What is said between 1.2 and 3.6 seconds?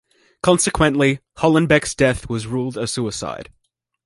Hollenbeck's death was ruled a suicide.